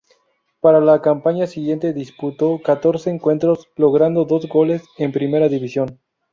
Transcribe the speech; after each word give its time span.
Para 0.61 0.81
la 0.81 0.99
campaña 0.99 1.45
siguiente 1.45 1.93
disputó 1.93 2.59
catorce 2.63 3.11
encuentros, 3.11 3.67
logrando 3.75 4.25
dos 4.25 4.47
goles 4.47 4.81
en 4.97 5.11
Primera 5.11 5.47
División. 5.47 5.99